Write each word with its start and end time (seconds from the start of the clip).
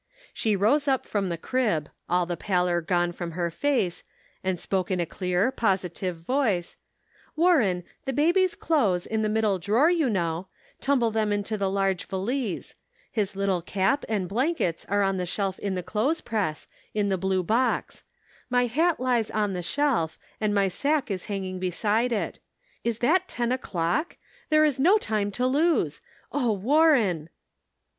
She 0.33 0.55
rose 0.55 0.87
up 0.87 1.05
from 1.05 1.29
the 1.29 1.37
crib, 1.37 1.87
all 2.09 2.25
the 2.25 2.35
pallor 2.35 2.81
gone 2.81 3.11
from 3.11 3.33
her 3.33 3.51
face, 3.51 4.03
and 4.43 4.59
spoke 4.59 4.89
in 4.89 4.99
a 4.99 5.05
clear, 5.05 5.51
positive 5.51 6.17
voice: 6.17 6.77
"Warren, 7.35 7.83
the 8.05 8.11
baby's 8.11 8.55
clothes, 8.55 9.05
in 9.05 9.21
the 9.21 9.29
middle 9.29 9.59
drawer, 9.59 9.91
you 9.91 10.09
know— 10.09 10.47
tumble 10.81 11.11
them 11.11 11.31
into 11.31 11.55
the 11.55 11.69
large 11.69 12.07
valise; 12.07 12.73
his 13.11 13.35
little 13.35 13.61
cap 13.61 14.03
and 14.09 14.27
blankets 14.27 14.85
are 14.89 15.03
on 15.03 15.17
the 15.17 15.27
shelf 15.27 15.59
in 15.59 15.75
the 15.75 15.83
clothes 15.83 16.19
press, 16.21 16.67
in 16.95 17.09
the 17.09 17.15
blue 17.19 17.43
box; 17.43 18.03
my 18.49 18.65
hat 18.65 18.99
lies 18.99 19.29
on 19.29 19.53
the 19.53 19.61
shelf, 19.61 20.17
and 20.39 20.51
my 20.51 20.67
sack 20.67 21.11
is 21.11 21.25
hanging 21.25 21.59
beside 21.59 22.11
it. 22.11 22.39
Is 22.83 22.97
that 23.05 23.27
ten 23.27 23.51
o'clock? 23.51 24.17
There 24.49 24.65
is 24.65 24.79
no 24.79 24.97
time 24.97 25.29
to 25.33 25.45
lose! 25.45 26.01
Oh, 26.31 26.53
Warren 26.53 27.29